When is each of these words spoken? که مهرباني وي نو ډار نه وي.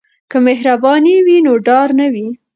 که 0.31 0.37
مهرباني 0.47 1.15
وي 1.25 1.37
نو 1.45 1.53
ډار 1.67 1.87
نه 1.99 2.07
وي. 2.13 2.27